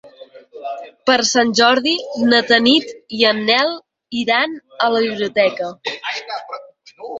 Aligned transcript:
Per 1.09 1.17
Sant 1.31 1.51
Jordi 1.59 1.93
na 2.31 2.39
Tanit 2.53 2.89
i 3.19 3.23
en 3.33 3.43
Nel 3.51 3.75
iran 4.23 4.59
a 4.89 4.91
la 4.97 5.05
biblioteca. 5.07 5.71